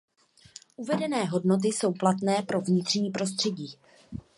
Uvedené 0.75 1.25
hodnoty 1.25 1.67
jsou 1.67 1.93
platné 1.93 2.41
pro 2.41 2.61
vnitřní 2.61 3.11
prostředí. 3.11 3.77